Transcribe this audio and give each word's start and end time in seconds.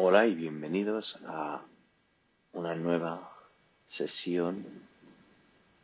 Hola 0.00 0.28
y 0.28 0.34
bienvenidos 0.36 1.18
a 1.26 1.60
una 2.52 2.76
nueva 2.76 3.32
sesión 3.88 4.64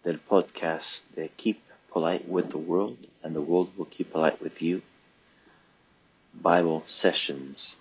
del 0.05 0.21
podcast 0.21 1.11
de 1.17 1.31
Keep 1.31 1.59
Polite 1.93 2.25
with 2.29 2.45
the 2.51 2.57
World 2.57 2.97
and 3.25 3.35
the 3.35 3.41
World 3.41 3.73
Will 3.77 3.89
Keep 3.89 4.13
Polite 4.13 4.37
with 4.41 4.61
You 4.61 4.83
Bible 6.33 6.85
Sessions. 6.87 7.81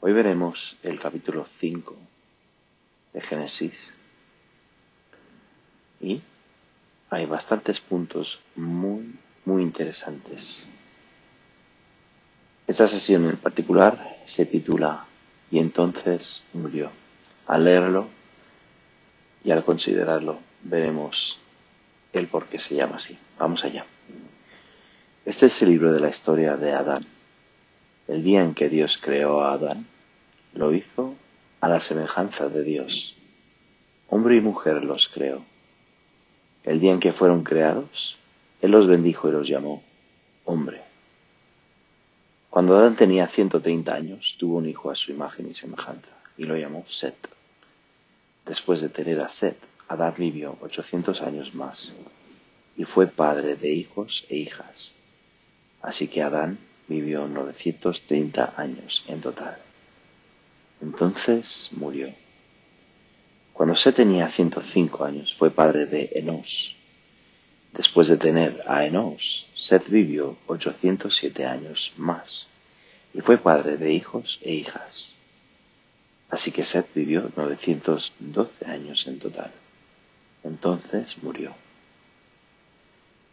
Hoy 0.00 0.12
veremos 0.12 0.76
el 0.82 1.00
capítulo 1.00 1.46
5 1.46 1.96
de 3.14 3.20
Génesis 3.22 3.94
y 5.98 6.20
hay 7.08 7.24
bastantes 7.24 7.80
puntos 7.80 8.38
muy, 8.54 9.14
muy 9.46 9.62
interesantes. 9.62 10.68
Esta 12.70 12.86
sesión 12.86 13.28
en 13.28 13.36
particular 13.36 14.18
se 14.26 14.46
titula 14.46 15.04
Y 15.50 15.58
entonces 15.58 16.44
murió. 16.52 16.92
Al 17.48 17.64
leerlo 17.64 18.06
y 19.42 19.50
al 19.50 19.64
considerarlo 19.64 20.38
veremos 20.62 21.40
el 22.12 22.28
por 22.28 22.46
qué 22.46 22.60
se 22.60 22.76
llama 22.76 22.94
así. 22.94 23.18
Vamos 23.40 23.64
allá. 23.64 23.86
Este 25.24 25.46
es 25.46 25.62
el 25.62 25.70
libro 25.70 25.92
de 25.92 25.98
la 25.98 26.10
historia 26.10 26.56
de 26.56 26.70
Adán. 26.70 27.04
El 28.06 28.22
día 28.22 28.40
en 28.40 28.54
que 28.54 28.68
Dios 28.68 29.00
creó 29.02 29.42
a 29.42 29.54
Adán, 29.54 29.88
lo 30.54 30.72
hizo 30.72 31.16
a 31.60 31.68
la 31.68 31.80
semejanza 31.80 32.50
de 32.50 32.62
Dios. 32.62 33.16
Hombre 34.08 34.36
y 34.36 34.40
mujer 34.40 34.84
los 34.84 35.08
creó. 35.08 35.42
El 36.62 36.78
día 36.78 36.92
en 36.92 37.00
que 37.00 37.12
fueron 37.12 37.42
creados, 37.42 38.16
Él 38.62 38.70
los 38.70 38.86
bendijo 38.86 39.28
y 39.28 39.32
los 39.32 39.48
llamó 39.48 39.82
hombre. 40.44 40.89
Cuando 42.50 42.76
Adán 42.76 42.96
tenía 42.96 43.28
130 43.28 43.94
años, 43.94 44.34
tuvo 44.36 44.58
un 44.58 44.68
hijo 44.68 44.90
a 44.90 44.96
su 44.96 45.12
imagen 45.12 45.48
y 45.48 45.54
semejanza, 45.54 46.08
y 46.36 46.42
lo 46.44 46.56
llamó 46.56 46.84
Set. 46.88 47.14
Después 48.44 48.80
de 48.80 48.88
tener 48.88 49.20
a 49.20 49.28
Set, 49.28 49.56
Adán 49.86 50.14
vivió 50.18 50.58
800 50.60 51.22
años 51.22 51.54
más, 51.54 51.94
y 52.76 52.82
fue 52.82 53.06
padre 53.06 53.54
de 53.54 53.72
hijos 53.72 54.26
e 54.28 54.36
hijas. 54.36 54.96
Así 55.80 56.08
que 56.08 56.22
Adán 56.22 56.58
vivió 56.88 57.28
930 57.28 58.54
años 58.56 59.04
en 59.06 59.20
total. 59.20 59.56
Entonces 60.82 61.70
murió. 61.72 62.12
Cuando 63.52 63.76
Set 63.76 63.94
tenía 63.94 64.28
105 64.28 65.04
años, 65.04 65.36
fue 65.38 65.52
padre 65.52 65.86
de 65.86 66.10
Enos. 66.14 66.79
Después 67.72 68.08
de 68.08 68.16
tener 68.16 68.64
a 68.66 68.84
Enos, 68.84 69.48
Seth 69.54 69.88
vivió 69.88 70.36
807 70.46 71.46
años 71.46 71.92
más 71.96 72.48
y 73.14 73.20
fue 73.20 73.38
padre 73.38 73.76
de 73.76 73.92
hijos 73.92 74.40
e 74.42 74.52
hijas. 74.52 75.14
Así 76.30 76.52
que 76.52 76.64
Seth 76.64 76.92
vivió 76.94 77.30
912 77.36 78.66
años 78.66 79.06
en 79.06 79.18
total. 79.18 79.50
Entonces 80.42 81.22
murió. 81.22 81.54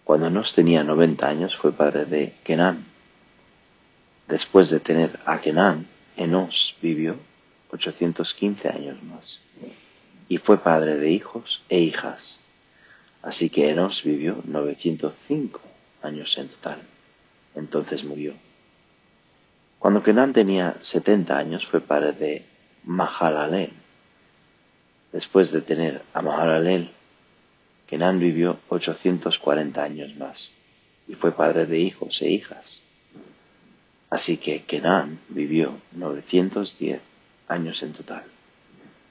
Cuando 0.03 0.27
Enos 0.27 0.53
tenía 0.53 0.83
90 0.83 1.27
años 1.27 1.55
fue 1.55 1.71
padre 1.73 2.05
de 2.05 2.33
Kenan. 2.43 2.85
Después 4.27 4.69
de 4.69 4.79
tener 4.79 5.19
a 5.25 5.41
Kenan, 5.41 5.87
Enos 6.15 6.75
vivió 6.81 7.17
815 7.71 8.69
años 8.69 9.01
más 9.03 9.41
y 10.29 10.37
fue 10.37 10.57
padre 10.57 10.97
de 10.97 11.11
hijos 11.11 11.63
e 11.69 11.79
hijas. 11.79 12.43
Así 13.27 13.49
que 13.49 13.69
Enos 13.69 14.05
vivió 14.05 14.41
905 14.45 15.59
años 16.01 16.37
en 16.37 16.47
total. 16.47 16.81
Entonces 17.55 18.05
murió. 18.05 18.33
Cuando 19.79 20.01
Kenan 20.01 20.31
tenía 20.31 20.77
70 20.79 21.37
años 21.37 21.65
fue 21.65 21.81
padre 21.81 22.13
de 22.13 22.45
Mahalalel. 22.85 23.73
Después 25.11 25.51
de 25.51 25.59
tener 25.59 26.03
a 26.13 26.21
Mahalalel, 26.21 26.89
Kenan 27.85 28.17
vivió 28.17 28.61
840 28.69 29.83
años 29.83 30.15
más 30.15 30.53
y 31.05 31.15
fue 31.15 31.33
padre 31.33 31.65
de 31.65 31.79
hijos 31.79 32.21
e 32.21 32.29
hijas. 32.29 32.83
Así 34.09 34.37
que 34.37 34.63
Kenan 34.63 35.19
vivió 35.27 35.75
910 35.91 37.01
años 37.49 37.83
en 37.83 37.91
total. 37.91 38.23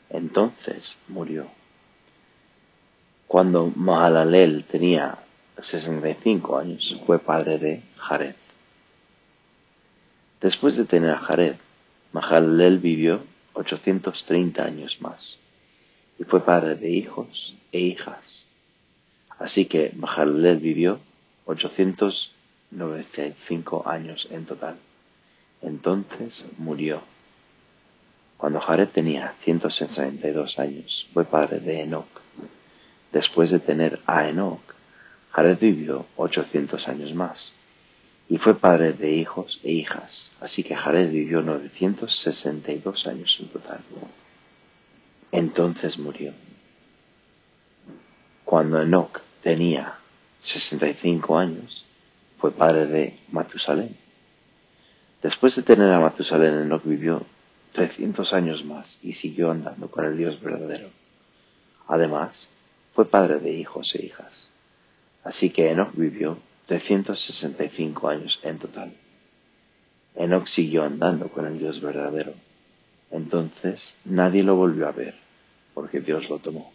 Entonces 0.09 0.97
murió. 1.06 1.50
Cuando 3.26 3.72
Mahalalel 3.75 4.64
tenía 4.64 5.19
65 5.59 6.59
años, 6.59 7.00
fue 7.04 7.19
padre 7.19 7.59
de 7.59 7.82
Jared. 7.97 8.37
Después 10.41 10.76
de 10.76 10.84
tener 10.84 11.10
a 11.10 11.19
Jared, 11.19 11.56
Mahalalel 12.12 12.78
vivió 12.78 13.25
830 13.54 14.64
años 14.64 15.00
más 15.00 15.41
y 16.19 16.25
fue 16.25 16.44
padre 16.44 16.75
de 16.76 16.91
hijos 16.91 17.56
e 17.72 17.81
hijas. 17.81 18.47
Así 19.38 19.66
que 19.66 19.93
Mahalalel 19.97 20.58
vivió 20.58 21.00
895 21.47 23.82
años 23.87 24.28
en 24.31 24.47
total. 24.47 24.78
Entonces 25.62 26.47
murió. 26.58 27.03
Cuando 28.37 28.60
Jared 28.60 28.88
tenía 28.88 29.34
162 29.41 30.58
años, 30.58 31.08
fue 31.12 31.25
padre 31.25 31.60
de 31.60 31.81
Enoch. 31.81 32.20
Después 33.16 33.49
de 33.50 33.60
tener 33.60 33.99
a 34.04 34.28
Enoch, 34.28 34.60
Jared 35.31 35.56
vivió 35.59 36.04
800 36.16 36.87
años 36.87 37.15
más 37.15 37.54
y 38.28 38.37
fue 38.37 38.54
padre 38.59 38.93
de 38.93 39.10
hijos 39.10 39.59
e 39.65 39.72
hijas, 39.72 40.32
así 40.38 40.62
que 40.62 40.77
Jared 40.77 41.10
vivió 41.10 41.41
962 41.41 43.06
años 43.06 43.38
en 43.41 43.49
total. 43.49 43.81
Entonces 45.32 45.99
murió. 45.99 46.34
Cuando 48.44 48.82
Enoch 48.82 49.22
tenía 49.43 49.94
65 50.38 51.38
años, 51.38 51.87
fue 52.37 52.53
padre 52.53 52.84
de 52.84 53.19
Matusalén. 53.31 53.97
Después 55.22 55.56
de 55.56 55.62
tener 55.62 55.91
a 55.91 56.00
Matusalén, 56.00 56.60
Enoch 56.60 56.84
vivió 56.84 57.25
300 57.72 58.34
años 58.34 58.62
más 58.62 59.03
y 59.03 59.15
siguió 59.15 59.53
andando 59.53 59.91
con 59.91 60.05
el 60.05 60.19
Dios 60.19 60.38
verdadero. 60.38 60.91
Además, 61.88 62.50
fue 62.97 63.05
padre 63.05 63.41
de 63.41 63.53
hijos 63.53 63.95
e 63.95 64.07
hijas. 64.07 64.49
Así 65.23 65.51
que 65.51 65.71
Enoch 65.71 65.95
vivió 65.95 66.39
365 66.65 68.09
años 68.09 68.41
en 68.43 68.59
total. 68.59 68.91
Enoch 70.15 70.47
siguió 70.47 70.83
andando 70.83 71.29
con 71.29 71.45
el 71.47 71.59
Dios 71.59 71.83
verdadero. 71.83 72.33
Entonces 73.11 73.99
nadie 74.06 74.43
lo 74.43 74.56
volvió 74.56 74.89
a 74.89 74.93
ver, 74.93 75.15
porque 75.75 76.01
Dios 76.01 76.31
lo 76.31 76.39
tomó. 76.39 76.73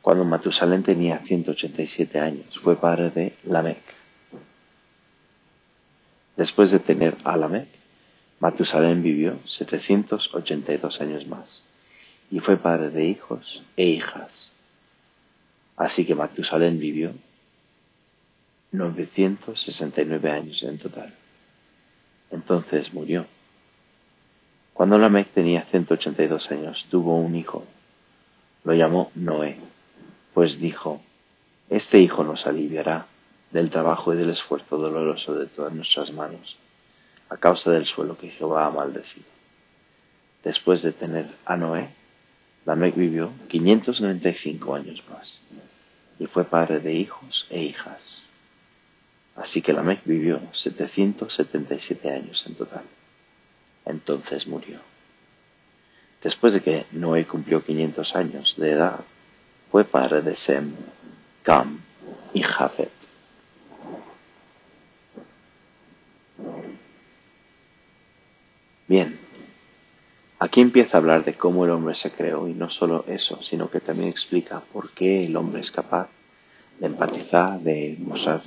Cuando 0.00 0.24
Matusalén 0.24 0.82
tenía 0.82 1.18
187 1.18 2.18
años, 2.18 2.58
fue 2.58 2.80
padre 2.80 3.10
de 3.10 3.34
Lamec. 3.44 3.82
Después 6.38 6.70
de 6.70 6.78
tener 6.78 7.18
a 7.22 7.36
Lamec, 7.36 7.68
Matusalén 8.40 9.02
vivió 9.02 9.38
782 9.44 11.02
años 11.02 11.26
más 11.26 11.68
y 12.30 12.40
fue 12.40 12.56
padre 12.56 12.90
de 12.90 13.04
hijos 13.04 13.62
e 13.76 13.86
hijas. 13.86 14.52
Así 15.76 16.04
que 16.04 16.14
Matusalén 16.14 16.78
vivió 16.78 17.12
969 18.72 20.30
años 20.30 20.62
en 20.62 20.78
total. 20.78 21.14
Entonces 22.30 22.92
murió. 22.92 23.26
Cuando 24.74 24.98
Lamec 24.98 25.28
tenía 25.28 25.62
182 25.62 26.50
años, 26.50 26.86
tuvo 26.90 27.16
un 27.16 27.34
hijo. 27.34 27.64
Lo 28.64 28.74
llamó 28.74 29.10
Noé, 29.14 29.56
pues 30.34 30.60
dijo, 30.60 31.00
Este 31.70 32.00
hijo 32.00 32.24
nos 32.24 32.46
aliviará 32.46 33.06
del 33.50 33.70
trabajo 33.70 34.12
y 34.12 34.16
del 34.16 34.30
esfuerzo 34.30 34.76
doloroso 34.76 35.34
de 35.34 35.46
todas 35.46 35.72
nuestras 35.72 36.12
manos 36.12 36.58
a 37.30 37.36
causa 37.36 37.70
del 37.70 37.86
suelo 37.86 38.16
que 38.16 38.30
Jehová 38.30 38.66
ha 38.66 38.70
maldecido. 38.70 39.26
Después 40.42 40.82
de 40.82 40.92
tener 40.92 41.26
a 41.44 41.56
Noé, 41.56 41.90
Lamec 42.68 42.96
vivió 42.96 43.32
595 43.48 44.74
años 44.74 45.02
más 45.08 45.42
y 46.18 46.26
fue 46.26 46.44
padre 46.44 46.80
de 46.80 46.92
hijos 46.92 47.46
e 47.48 47.62
hijas. 47.62 48.28
Así 49.36 49.62
que 49.62 49.72
Lamec 49.72 50.02
vivió 50.04 50.38
777 50.52 52.10
años 52.10 52.46
en 52.46 52.54
total. 52.56 52.84
Entonces 53.86 54.46
murió. 54.46 54.80
Después 56.22 56.52
de 56.52 56.60
que 56.60 56.84
Noé 56.92 57.26
cumplió 57.26 57.64
500 57.64 58.14
años 58.16 58.56
de 58.58 58.72
edad, 58.72 59.00
fue 59.70 59.84
padre 59.84 60.20
de 60.20 60.34
Sem, 60.34 60.74
Cam 61.44 61.80
y 62.34 62.42
Jafet. 62.42 62.92
Bien, 68.86 69.18
aquí 70.38 70.60
empieza 70.60 70.96
a 70.96 71.00
hablar 71.00 71.24
de 71.24 71.34
cómo 71.34 71.64
el 71.64 71.70
hombre 71.70 71.94
se 71.94 72.10
creó 72.10 72.48
y 72.48 72.54
no 72.54 72.68
solo 72.70 73.04
eso, 73.08 73.42
sino 73.42 73.68
que 73.70 73.80
también 73.80 74.08
explica 74.08 74.60
por 74.72 74.90
qué 74.90 75.24
el 75.24 75.36
hombre 75.36 75.60
es 75.60 75.70
capaz 75.70 76.08
de 76.78 76.86
empatizar, 76.86 77.60
de 77.60 77.96
mostrar 78.00 78.42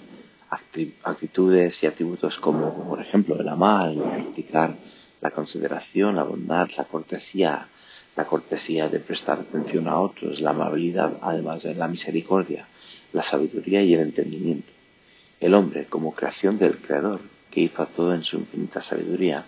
actitudes 1.04 1.84
y 1.84 1.88
atributos 1.88 2.38
como, 2.38 2.74
por 2.88 3.02
ejemplo, 3.02 3.40
el 3.40 3.48
amar, 3.48 3.90
el 3.90 4.00
practicar 4.00 4.76
la 5.22 5.32
consideración, 5.32 6.16
la 6.16 6.24
bondad, 6.24 6.70
la 6.78 6.84
cortesía, 6.86 7.68
la 8.16 8.26
cortesía 8.26 8.90
de 8.90 9.00
prestar 9.00 9.40
atención 9.40 9.88
a 9.88 9.98
otros, 9.98 10.42
la 10.42 10.50
amabilidad, 10.50 11.18
además 11.22 11.64
de 11.64 11.76
la 11.76 11.88
misericordia, 11.88 12.68
la 13.14 13.24
sabiduría 13.24 13.84
y 13.84 13.94
el 13.94 14.02
entendimiento. 14.02 14.72
El 15.40 15.54
hombre, 15.54 15.86
como 15.86 16.14
creación 16.14 16.58
del 16.58 16.78
Creador, 16.78 17.22
que 17.50 17.62
hizo 17.62 17.86
todo 17.86 18.14
en 18.14 18.24
su 18.24 18.38
infinita 18.38 18.82
sabiduría, 18.82 19.46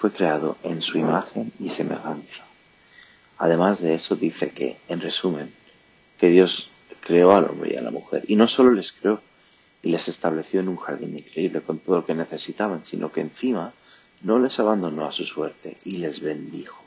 fue 0.00 0.10
creado 0.12 0.56
en 0.62 0.80
su 0.80 0.96
imagen 0.96 1.52
y 1.60 1.68
semejanza. 1.68 2.42
Además 3.36 3.82
de 3.82 3.92
eso 3.92 4.16
dice 4.16 4.50
que, 4.50 4.78
en 4.88 5.02
resumen, 5.02 5.52
que 6.18 6.30
Dios 6.30 6.70
creó 7.00 7.36
al 7.36 7.44
hombre 7.44 7.74
y 7.74 7.76
a 7.76 7.82
la 7.82 7.90
mujer, 7.90 8.24
y 8.26 8.36
no 8.36 8.48
solo 8.48 8.72
les 8.72 8.92
creó 8.92 9.20
y 9.82 9.90
les 9.90 10.08
estableció 10.08 10.60
en 10.60 10.68
un 10.68 10.78
jardín 10.78 11.18
increíble 11.18 11.60
con 11.60 11.78
todo 11.80 11.96
lo 11.96 12.06
que 12.06 12.14
necesitaban, 12.14 12.82
sino 12.84 13.12
que 13.12 13.20
encima 13.20 13.74
no 14.22 14.38
les 14.38 14.58
abandonó 14.58 15.04
a 15.04 15.12
su 15.12 15.24
suerte 15.24 15.76
y 15.84 15.98
les 15.98 16.20
bendijo. 16.20 16.82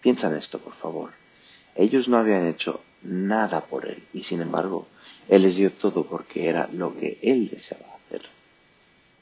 Piensa 0.00 0.28
en 0.28 0.36
esto, 0.36 0.58
por 0.58 0.74
favor. 0.74 1.10
Ellos 1.76 2.08
no 2.08 2.18
habían 2.18 2.46
hecho 2.46 2.82
nada 3.02 3.60
por 3.60 3.86
Él 3.86 4.02
y 4.12 4.24
sin 4.24 4.40
embargo 4.40 4.88
Él 5.28 5.42
les 5.42 5.54
dio 5.54 5.70
todo 5.70 6.04
porque 6.04 6.48
era 6.48 6.68
lo 6.72 6.98
que 6.98 7.18
Él 7.22 7.48
deseaba 7.48 7.86
hacer. 7.94 8.22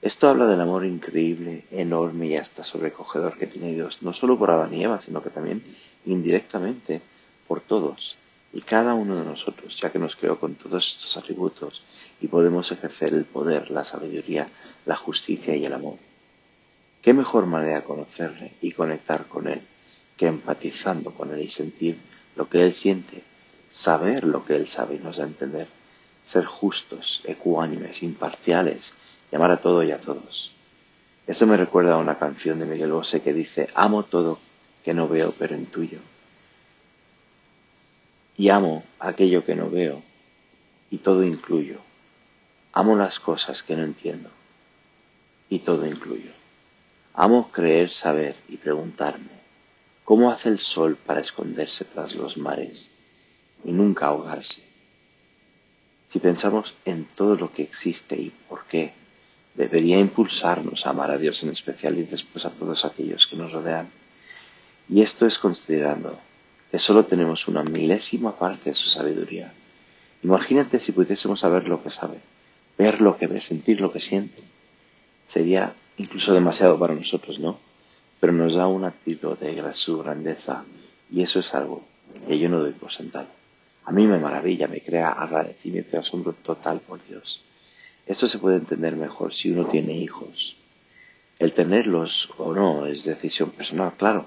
Esto 0.00 0.29
habla 0.29 0.47
del 0.47 0.61
amor 0.61 0.85
increíble, 0.85 1.65
enorme 1.73 2.29
y 2.29 2.37
hasta 2.37 2.62
sobrecogedor 2.62 3.37
que 3.37 3.49
tiene 3.49 3.75
Dios, 3.75 4.03
no 4.03 4.12
solo 4.12 4.39
por 4.39 4.50
Adán 4.50 4.73
y 4.75 4.85
Eva, 4.85 5.00
sino 5.00 5.23
que 5.23 5.31
también 5.31 5.62
indirectamente 6.06 7.00
por 7.49 7.61
todos 7.61 8.17
y 8.53 8.61
cada 8.61 8.95
uno 8.95 9.17
de 9.17 9.25
nosotros, 9.25 9.77
ya 9.77 9.91
que 9.91 9.99
nos 9.99 10.17
creó 10.17 10.39
con 10.39 10.55
todos 10.55 10.95
estos 10.95 11.17
atributos 11.17 11.83
y 12.21 12.29
podemos 12.29 12.71
ejercer 12.71 13.12
el 13.12 13.25
poder, 13.25 13.71
la 13.71 13.85
sabiduría, 13.85 14.49
la 14.87 14.97
justicia 14.97 15.56
y 15.56 15.65
el 15.65 15.73
amor. 15.73 15.97
¿Qué 17.03 17.12
mejor 17.12 17.47
manera 17.47 17.77
de 17.77 17.85
conocerle 17.85 18.53
y 18.61 18.73
conectar 18.73 19.27
con 19.27 19.49
Él 19.49 19.62
que 20.17 20.27
empatizando 20.27 21.12
con 21.12 21.33
Él 21.33 21.41
y 21.41 21.49
sentir 21.49 21.97
lo 22.37 22.49
que 22.49 22.62
Él 22.62 22.75
siente, 22.75 23.23
saber 23.71 24.25
lo 24.25 24.45
que 24.45 24.56
Él 24.56 24.69
sabe 24.69 24.97
y 24.97 24.99
nos 24.99 25.17
da 25.17 25.25
a 25.25 25.29
entender, 25.29 25.69
ser 26.25 26.45
justos, 26.45 27.23
ecuánimes, 27.25 28.03
imparciales, 28.03 28.95
llamar 29.30 29.50
a 29.50 29.60
todo 29.60 29.82
y 29.82 29.90
a 29.90 30.00
todos? 30.00 30.52
Eso 31.26 31.46
me 31.46 31.56
recuerda 31.56 31.94
a 31.94 31.98
una 31.98 32.19
canción 32.19 32.58
de 32.58 32.66
Miguel 32.66 32.92
Bosé 32.92 33.20
que 33.20 33.32
dice, 33.32 33.69
amo 33.75 34.02
todo 34.02 34.38
que 34.84 34.94
no 34.94 35.08
veo 35.08 35.34
pero 35.38 35.54
intuyo. 35.54 35.98
Y 38.36 38.48
amo 38.48 38.84
aquello 38.98 39.44
que 39.44 39.54
no 39.54 39.69
veo 39.69 40.02
y 40.90 40.98
todo 40.98 41.25
incluyo. 41.25 41.78
Amo 42.72 42.96
las 42.96 43.20
cosas 43.20 43.62
que 43.62 43.76
no 43.76 43.84
entiendo 43.84 44.30
y 45.50 45.58
todo 45.58 45.86
incluyo. 45.86 46.30
Amo 47.14 47.50
creer, 47.50 47.90
saber 47.90 48.36
y 48.48 48.56
preguntarme, 48.56 49.38
¿cómo 50.04 50.30
hace 50.30 50.48
el 50.48 50.60
sol 50.60 50.96
para 50.96 51.20
esconderse 51.20 51.84
tras 51.84 52.14
los 52.14 52.36
mares 52.36 52.92
y 53.64 53.72
nunca 53.72 54.06
ahogarse? 54.06 54.62
Si 56.06 56.20
pensamos 56.20 56.75
en 56.84 57.04
todo 57.04 57.36
lo 57.36 57.52
que 57.52 57.62
existe 57.62 58.16
y 58.16 58.30
por 58.48 58.64
qué, 58.64 58.94
debería 59.58 59.99
impulsarnos 59.99 60.87
a 60.87 60.90
amar 60.90 61.10
a 61.10 61.19
Dios 61.19 61.43
en 61.43 61.50
especial 61.50 61.99
y 61.99 62.05
después 62.05 62.44
a 62.44 62.50
todos 62.50 62.84
aquellos 62.84 63.26
que 63.26 63.34
nos 63.34 63.50
rodean. 63.50 63.88
Y 64.88 65.02
esto 65.02 65.26
es 65.26 65.37
considerando 65.37 66.16
que 66.70 66.78
solo 66.78 67.05
tenemos 67.05 67.49
una 67.49 67.64
milésima 67.64 68.38
parte 68.38 68.70
de 68.70 68.75
su 68.75 68.88
sabiduría. 68.88 69.52
Imagínate 70.22 70.78
si 70.78 70.93
pudiésemos 70.93 71.40
saber 71.40 71.66
lo 71.66 71.82
que 71.82 71.90
sabe, 71.90 72.19
ver 72.78 73.00
lo 73.00 73.19
que 73.19 73.26
ve, 73.26 73.40
sentir 73.40 73.81
lo 73.81 73.90
que 73.93 74.00
siente. 74.00 74.40
Sería 75.26 75.75
incluso 75.96 76.32
demasiado 76.32 76.78
para 76.78 76.94
nosotros, 76.94 77.40
¿no? 77.40 77.58
Pero 78.20 78.32
nos 78.32 78.54
da 78.54 78.69
un 78.69 78.84
activo 78.84 79.34
de 79.34 79.75
su 79.75 79.99
grandeza 79.99 80.64
y 81.11 81.22
eso 81.22 81.40
es 81.40 81.52
algo 81.52 81.82
que 82.28 82.38
yo 82.38 82.49
no 82.49 82.61
doy 82.61 82.72
por 82.72 82.93
sentado. 82.93 83.26
A 83.87 83.90
mí 83.90 84.06
me 84.06 84.20
maravilla, 84.20 84.69
me 84.69 84.82
crea 84.82 85.11
agradecimiento 85.11 85.96
y 85.96 85.99
asombro 85.99 86.32
total 86.32 86.78
por 86.78 87.04
Dios. 87.08 87.43
Esto 88.08 88.26
se 88.26 88.38
puede 88.38 88.56
entender 88.56 88.96
mejor 88.96 89.34
si 89.34 89.50
uno 89.50 89.66
tiene 89.66 89.93
hijos. 89.93 90.56
El 91.38 91.52
tenerlos 91.52 92.31
o 92.38 92.55
no 92.55 92.87
es 92.87 93.05
decisión 93.05 93.50
personal, 93.50 93.93
claro, 93.99 94.25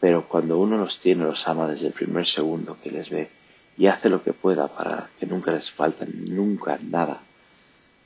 pero 0.00 0.26
cuando 0.26 0.58
uno 0.58 0.78
los 0.78 1.00
tiene, 1.00 1.24
los 1.24 1.46
ama 1.46 1.68
desde 1.68 1.88
el 1.88 1.92
primer 1.92 2.26
segundo 2.26 2.78
que 2.82 2.90
les 2.90 3.10
ve 3.10 3.28
y 3.76 3.88
hace 3.88 4.08
lo 4.08 4.24
que 4.24 4.32
pueda 4.32 4.68
para 4.68 5.10
que 5.20 5.26
nunca 5.26 5.52
les 5.52 5.70
falte 5.70 6.06
nunca 6.06 6.78
nada. 6.82 7.20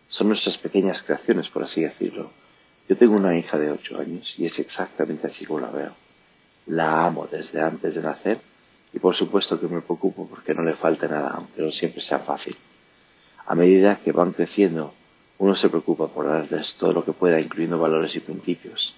Son 0.09 0.27
nuestras 0.27 0.59
pequeñas 0.59 1.05
creaciones, 1.05 1.49
por 1.49 1.63
así 1.63 1.83
decirlo, 1.83 2.33
yo 2.89 2.97
tengo 2.97 3.15
una 3.15 3.39
hija 3.39 3.57
de 3.57 3.71
ocho 3.71 4.01
años 4.01 4.37
y 4.41 4.47
es 4.47 4.59
exactamente 4.59 5.29
así 5.29 5.45
como 5.45 5.61
la 5.61 5.71
veo. 5.71 5.93
La 6.67 7.07
amo 7.07 7.29
desde 7.31 7.61
antes 7.61 7.95
de 7.95 8.03
nacer 8.03 8.41
y 8.93 8.99
por 8.99 9.15
supuesto 9.15 9.61
que 9.61 9.69
me 9.69 9.81
preocupo 9.81 10.27
porque 10.27 10.55
no 10.55 10.65
le 10.65 10.75
falte 10.75 11.07
nada, 11.07 11.35
aunque 11.37 11.63
no 11.63 11.71
siempre 11.71 12.01
sea 12.01 12.19
fácil. 12.19 12.57
A 13.49 13.55
medida 13.55 13.99
que 14.03 14.13
van 14.13 14.33
creciendo, 14.33 14.93
uno 15.39 15.55
se 15.57 15.71
preocupa 15.71 16.09
por 16.09 16.27
darles 16.27 16.75
todo 16.75 16.93
lo 16.93 17.05
que 17.05 17.13
pueda, 17.21 17.41
incluyendo 17.41 17.79
valores 17.79 18.15
y 18.17 18.21
principios. 18.21 18.95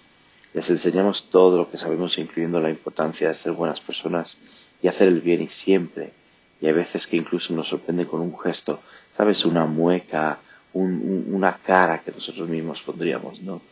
Les 0.53 0.69
enseñamos 0.71 1.31
todo 1.31 1.57
lo 1.57 1.71
que 1.71 1.79
sabemos, 1.79 2.19
incluyendo 2.19 2.61
la 2.61 2.71
importancia 2.71 3.29
de 3.29 3.35
ser 3.35 3.53
buenas 3.53 3.81
personas 3.81 4.39
y 4.83 4.89
hacer 4.89 5.09
el 5.09 5.21
bien 5.21 5.43
y 5.43 5.49
siempre. 5.49 6.13
Y 6.61 6.67
hay 6.67 6.73
veces 6.73 7.07
que 7.07 7.17
incluso 7.17 7.55
nos 7.55 7.69
sorprende 7.69 8.07
con 8.07 8.21
un 8.21 8.37
gesto, 8.39 8.81
¿sabes? 9.13 9.45
Una 9.45 9.67
mueca, 9.67 10.41
una 10.75 11.57
cara 11.57 12.01
que 12.01 12.11
nosotros 12.11 12.49
mismos 12.49 12.83
pondríamos, 12.83 13.41
¿no? 13.41 13.63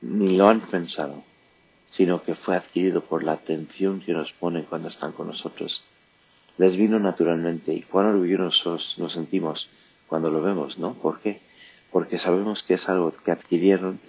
ni 0.00 0.36
lo 0.36 0.48
han 0.48 0.60
pensado, 0.60 1.22
sino 1.86 2.22
que 2.22 2.34
fue 2.34 2.56
adquirido 2.56 3.02
por 3.02 3.22
la 3.22 3.32
atención 3.32 4.00
que 4.00 4.12
nos 4.12 4.32
ponen 4.32 4.64
cuando 4.64 4.88
están 4.88 5.12
con 5.12 5.26
nosotros. 5.28 5.82
Les 6.58 6.76
vino 6.76 6.98
naturalmente 6.98 7.72
y 7.72 7.82
cuán 7.82 8.06
orgullosos 8.06 8.98
nos 8.98 9.12
sentimos 9.12 9.70
cuando 10.06 10.30
lo 10.30 10.40
vemos, 10.40 10.78
¿no? 10.78 10.94
¿Por 10.94 11.20
qué? 11.20 11.40
Porque 11.90 12.18
sabemos 12.18 12.62
que 12.62 12.74
es 12.74 12.88
algo 12.88 13.12
que 13.12 13.30
adquirieron 13.30 14.00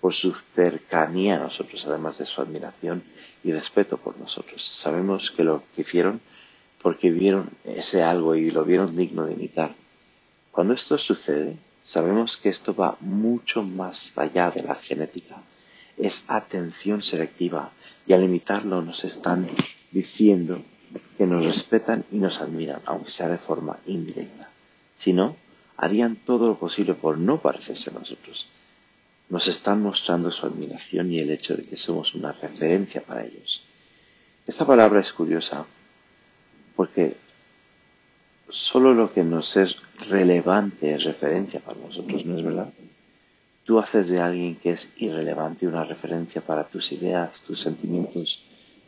por 0.00 0.12
su 0.12 0.34
cercanía 0.34 1.36
a 1.36 1.40
nosotros, 1.40 1.86
además 1.86 2.18
de 2.18 2.26
su 2.26 2.40
admiración 2.40 3.02
y 3.42 3.52
respeto 3.52 3.96
por 3.96 4.18
nosotros. 4.18 4.64
Sabemos 4.64 5.30
que 5.30 5.44
lo 5.44 5.62
que 5.74 5.82
hicieron 5.82 6.20
porque 6.82 7.10
vieron 7.10 7.50
ese 7.64 8.02
algo 8.02 8.34
y 8.36 8.50
lo 8.50 8.64
vieron 8.64 8.96
digno 8.96 9.26
de 9.26 9.32
imitar. 9.32 9.72
Cuando 10.52 10.74
esto 10.74 10.98
sucede, 10.98 11.56
Sabemos 11.86 12.36
que 12.36 12.48
esto 12.48 12.74
va 12.74 12.96
mucho 12.98 13.62
más 13.62 14.18
allá 14.18 14.50
de 14.50 14.64
la 14.64 14.74
genética. 14.74 15.40
Es 15.96 16.24
atención 16.26 17.00
selectiva 17.00 17.70
y 18.08 18.12
al 18.12 18.24
imitarlo 18.24 18.82
nos 18.82 19.04
están 19.04 19.46
diciendo 19.92 20.64
que 21.16 21.26
nos 21.26 21.44
respetan 21.44 22.04
y 22.10 22.16
nos 22.16 22.40
admiran, 22.40 22.80
aunque 22.84 23.10
sea 23.10 23.28
de 23.28 23.38
forma 23.38 23.78
indirecta. 23.86 24.50
Si 24.94 25.12
no, 25.12 25.36
harían 25.76 26.16
todo 26.16 26.48
lo 26.48 26.58
posible 26.58 26.94
por 26.94 27.18
no 27.18 27.40
parecerse 27.40 27.90
a 27.90 27.94
nosotros. 27.94 28.48
Nos 29.28 29.48
están 29.48 29.82
mostrando 29.82 30.30
su 30.30 30.46
admiración 30.46 31.12
y 31.12 31.18
el 31.18 31.30
hecho 31.30 31.56
de 31.56 31.64
que 31.64 31.76
somos 31.76 32.14
una 32.14 32.32
referencia 32.32 33.02
para 33.02 33.24
ellos. 33.24 33.62
Esta 34.46 34.64
palabra 34.64 35.00
es 35.00 35.12
curiosa 35.12 35.66
porque 36.76 37.16
solo 38.48 38.94
lo 38.94 39.12
que 39.12 39.24
nos 39.24 39.56
es 39.56 39.78
relevante 40.08 40.94
es 40.94 41.04
referencia 41.04 41.60
para 41.60 41.80
nosotros, 41.80 42.24
¿no 42.24 42.38
es 42.38 42.44
verdad? 42.44 42.72
Tú 43.64 43.80
haces 43.80 44.08
de 44.08 44.20
alguien 44.20 44.54
que 44.54 44.70
es 44.70 44.92
irrelevante 44.96 45.66
una 45.66 45.82
referencia 45.82 46.40
para 46.40 46.64
tus 46.64 46.92
ideas, 46.92 47.42
tus 47.42 47.60
sentimientos, 47.60 48.40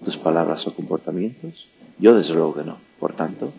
tus 0.04 0.16
palabras 0.16 0.64
o 0.68 0.74
comportamientos. 0.74 1.66
Yo 1.98 2.16
desde 2.16 2.34
luego 2.34 2.54
que 2.54 2.64
no. 2.64 2.78
Por 2.98 3.14
tanto, 3.14 3.52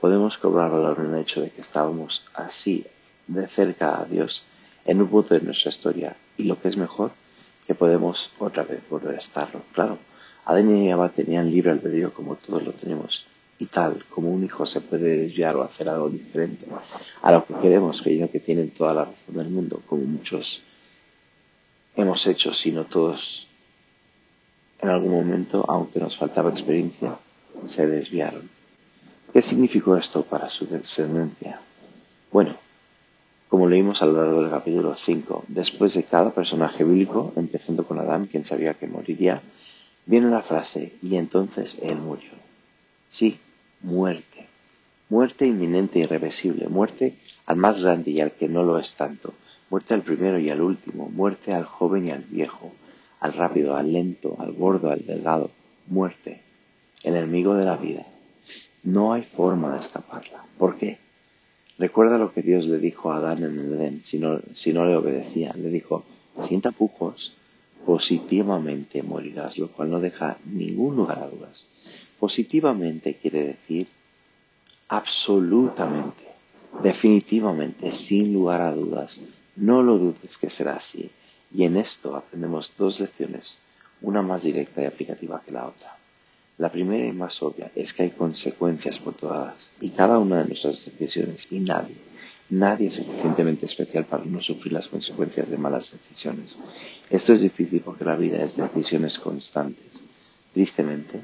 podemos 0.00 0.38
cobrar 0.38 0.70
valor 0.70 0.98
en 1.00 1.14
el 1.14 1.20
hecho 1.20 1.40
de 1.40 1.50
que 1.50 1.60
estábamos 1.60 2.24
así 2.34 2.86
de 3.26 3.46
cerca 3.48 4.00
a 4.00 4.04
Dios 4.04 4.44
en 4.84 5.00
un 5.00 5.08
punto 5.08 5.34
de 5.34 5.40
nuestra 5.40 5.70
historia 5.70 6.16
y 6.36 6.44
lo 6.44 6.60
que 6.60 6.68
es 6.68 6.76
mejor, 6.76 7.12
que 7.66 7.74
podemos 7.74 8.30
otra 8.38 8.64
vez 8.64 8.80
volver 8.88 9.14
a 9.14 9.18
estarlo. 9.18 9.62
Claro, 9.72 9.98
Adán 10.44 10.76
y 10.76 10.90
Eva 10.90 11.08
tenían 11.08 11.50
libre 11.50 11.70
albedrío 11.70 12.12
como 12.12 12.36
todos 12.36 12.64
lo 12.64 12.72
tenemos 12.72 13.26
y 13.58 13.66
tal 13.66 14.04
como 14.10 14.30
un 14.30 14.44
hijo 14.44 14.66
se 14.66 14.80
puede 14.80 15.18
desviar 15.18 15.54
o 15.54 15.62
hacer 15.62 15.88
algo 15.88 16.08
diferente 16.08 16.66
a 17.22 17.30
lo 17.30 17.46
que 17.46 17.54
queremos, 17.54 18.02
creyendo 18.02 18.30
que 18.30 18.40
tienen 18.40 18.70
toda 18.70 18.94
la 18.94 19.04
razón 19.04 19.36
del 19.36 19.50
mundo, 19.50 19.82
como 19.86 20.02
muchos 20.02 20.62
hemos 21.94 22.26
hecho, 22.26 22.52
sino 22.52 22.84
todos 22.84 23.46
en 24.80 24.88
algún 24.88 25.12
momento, 25.12 25.64
aunque 25.68 26.00
nos 26.00 26.16
faltaba 26.16 26.50
experiencia, 26.50 27.16
se 27.66 27.86
desviaron. 27.86 28.48
¿Qué 29.32 29.40
significó 29.40 29.96
esto 29.96 30.22
para 30.24 30.48
su 30.48 30.66
descendencia? 30.66 31.60
Bueno, 32.30 32.56
como 33.48 33.68
leímos 33.68 34.02
a 34.02 34.06
lo 34.06 34.14
largo 34.14 34.42
del 34.42 34.50
capítulo 34.50 34.94
5, 34.94 35.44
después 35.48 35.94
de 35.94 36.04
cada 36.04 36.30
personaje 36.30 36.84
bíblico, 36.84 37.32
empezando 37.36 37.84
con 37.84 37.98
Adán, 37.98 38.26
quien 38.26 38.44
sabía 38.44 38.74
que 38.74 38.86
moriría, 38.86 39.42
viene 40.06 40.30
la 40.30 40.42
frase, 40.42 40.94
y 41.02 41.16
entonces 41.16 41.78
él 41.82 41.96
murió. 41.96 42.30
Sí, 43.08 43.38
muerte. 43.82 44.46
Muerte 45.10 45.46
inminente 45.46 45.98
irreversible, 45.98 46.68
muerte 46.68 47.16
al 47.44 47.56
más 47.56 47.82
grande 47.82 48.10
y 48.10 48.20
al 48.20 48.32
que 48.32 48.48
no 48.48 48.62
lo 48.62 48.78
es 48.78 48.94
tanto, 48.94 49.34
muerte 49.68 49.92
al 49.92 50.00
primero 50.00 50.38
y 50.38 50.48
al 50.48 50.62
último, 50.62 51.10
muerte 51.10 51.52
al 51.52 51.64
joven 51.64 52.08
y 52.08 52.10
al 52.10 52.22
viejo, 52.22 52.72
al 53.20 53.34
rápido, 53.34 53.76
al 53.76 53.92
lento, 53.92 54.36
al 54.38 54.52
gordo, 54.52 54.90
al 54.90 55.04
delgado, 55.04 55.50
muerte, 55.86 56.40
enemigo 57.02 57.54
de 57.54 57.64
la 57.64 57.76
vida. 57.76 58.06
No 58.82 59.12
hay 59.12 59.22
forma 59.22 59.74
de 59.74 59.80
escaparla. 59.80 60.44
¿Por 60.58 60.76
qué? 60.76 60.98
Recuerda 61.78 62.18
lo 62.18 62.32
que 62.32 62.42
Dios 62.42 62.66
le 62.66 62.78
dijo 62.78 63.10
a 63.10 63.16
Adán 63.16 63.42
en 63.42 63.58
el 63.58 63.72
Edén 63.72 64.02
si 64.02 64.18
no, 64.18 64.40
si 64.52 64.72
no 64.72 64.84
le 64.86 64.96
obedecía. 64.96 65.52
Le 65.54 65.68
dijo, 65.68 66.04
sin 66.40 66.60
tapujos, 66.60 67.34
positivamente 67.84 69.02
morirás, 69.02 69.58
lo 69.58 69.68
cual 69.68 69.90
no 69.90 70.00
deja 70.00 70.38
ningún 70.44 70.96
lugar 70.96 71.18
a 71.18 71.28
dudas. 71.28 71.66
Positivamente 72.18 73.16
quiere 73.20 73.44
decir 73.44 73.88
absolutamente, 74.88 76.24
definitivamente, 76.82 77.90
sin 77.90 78.32
lugar 78.32 78.60
a 78.60 78.72
dudas. 78.72 79.20
No 79.56 79.82
lo 79.82 79.98
dudes 79.98 80.38
que 80.38 80.50
será 80.50 80.76
así. 80.76 81.10
Y 81.54 81.64
en 81.64 81.76
esto 81.76 82.16
aprendemos 82.16 82.72
dos 82.78 83.00
lecciones, 83.00 83.58
una 84.00 84.22
más 84.22 84.42
directa 84.42 84.82
y 84.82 84.86
aplicativa 84.86 85.42
que 85.44 85.52
la 85.52 85.66
otra. 85.66 86.01
La 86.58 86.70
primera 86.70 87.06
y 87.06 87.12
más 87.12 87.42
obvia 87.42 87.72
es 87.74 87.94
que 87.94 88.04
hay 88.04 88.10
consecuencias 88.10 88.98
por 88.98 89.14
todas 89.14 89.72
y 89.80 89.88
cada 89.90 90.18
una 90.18 90.38
de 90.42 90.48
nuestras 90.48 90.84
decisiones 90.84 91.48
y 91.50 91.60
nadie, 91.60 91.96
nadie 92.50 92.88
es 92.88 92.94
suficientemente 92.94 93.66
especial 93.66 94.04
para 94.04 94.24
no 94.24 94.42
sufrir 94.42 94.74
las 94.74 94.88
consecuencias 94.88 95.48
de 95.50 95.56
malas 95.56 95.92
decisiones. 95.92 96.58
Esto 97.08 97.32
es 97.32 97.40
difícil 97.40 97.80
porque 97.80 98.04
la 98.04 98.16
vida 98.16 98.42
es 98.42 98.56
de 98.56 98.64
decisiones 98.64 99.18
constantes. 99.18 100.02
Tristemente, 100.52 101.20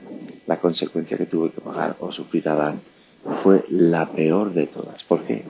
la 0.47 0.59
consecuencia 0.59 1.19
que 1.19 1.27
tuve 1.27 1.51
que 1.51 1.61
pagar 1.61 1.97
o 2.01 2.11
sufrir 2.11 2.49
Adán 2.49 2.81
fue 3.43 3.65
la 3.69 4.11
peor 4.11 4.55
de 4.55 4.67
todas. 4.67 5.05
¿Por 5.05 5.25
qué? 5.25 5.45